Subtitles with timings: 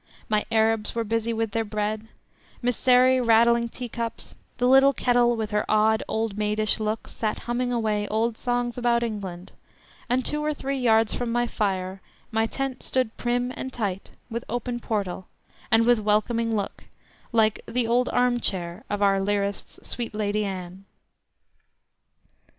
[0.29, 2.07] My Arabs were busy with their bread;
[2.63, 7.71] Mysseri rattling tea cups; the little kettle, with her odd old maidish looks, sat humming
[7.71, 9.51] away old songs about England;
[10.09, 12.01] and two or three yards from the fire
[12.31, 15.27] my tent stood prim and tight, with open portal,
[15.69, 16.85] and with welcoming look,
[17.31, 20.85] like "the old arm chair" of our lyrist's "sweet Lady Anne."